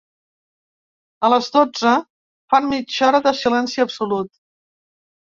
A 1.27 1.29
les 1.33 1.49
dotze, 1.57 1.91
fan 2.53 2.71
mitja 2.71 3.05
hora 3.11 3.21
de 3.29 3.35
silenci 3.41 3.85
absolut. 3.85 4.31